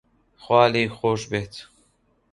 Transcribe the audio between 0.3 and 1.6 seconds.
خوا لێی خۆش بێت